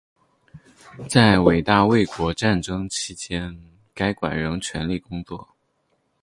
[1.07, 3.55] 在伟大卫国战争期间
[3.93, 5.49] 该馆仍全力工作。